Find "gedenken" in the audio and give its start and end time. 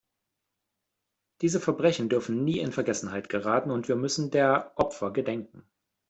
5.13-5.63